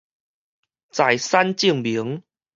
[0.91, 2.23] 財產證明